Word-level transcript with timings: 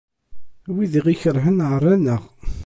Wid 0.73 0.93
i 0.95 0.99
aɣ-ikerhen 1.01 1.57
ɛerran-aɣ. 1.69 2.21